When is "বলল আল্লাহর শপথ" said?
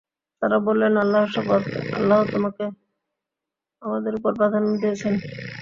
0.59-1.63